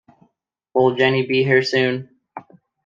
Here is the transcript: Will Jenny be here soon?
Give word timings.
Will 0.73 0.95
Jenny 0.95 1.27
be 1.27 1.43
here 1.43 1.61
soon? 1.61 2.09